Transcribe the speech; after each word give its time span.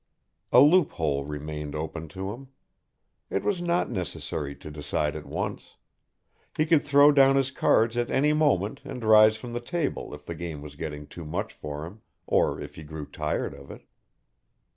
A 0.51 0.59
loophole 0.61 1.25
remained 1.25 1.75
open 1.75 2.07
to 2.07 2.33
him. 2.33 2.47
It 3.29 3.43
was 3.43 3.61
not 3.61 3.91
necessary 3.91 4.55
to 4.55 4.71
decide 4.71 5.15
at 5.15 5.27
once; 5.27 5.75
he 6.57 6.65
could 6.65 6.81
throw 6.81 7.11
down 7.11 7.35
his 7.35 7.51
cards 7.51 7.95
at 7.97 8.09
any 8.09 8.33
moment 8.33 8.81
and 8.83 9.05
rise 9.05 9.37
from 9.37 9.53
the 9.53 9.59
table 9.61 10.11
if 10.15 10.25
the 10.25 10.33
game 10.33 10.63
was 10.63 10.73
getting 10.73 11.05
too 11.05 11.23
much 11.23 11.53
for 11.53 11.85
him, 11.85 12.01
or 12.25 12.59
if 12.59 12.73
he 12.77 12.81
grew 12.83 13.05
tired 13.05 13.53
of 13.53 13.69
it. 13.69 13.83